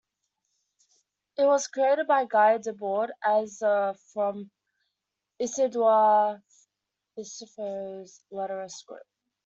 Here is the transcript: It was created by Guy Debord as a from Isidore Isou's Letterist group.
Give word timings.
It 1.37 1.45
was 1.45 1.67
created 1.67 2.07
by 2.07 2.25
Guy 2.25 2.57
Debord 2.57 3.09
as 3.23 3.61
a 3.61 3.95
from 4.15 4.49
Isidore 5.37 6.41
Isou's 7.19 8.23
Letterist 8.31 8.87
group. 8.87 9.03